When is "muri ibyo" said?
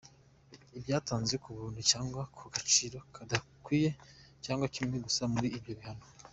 5.33-5.73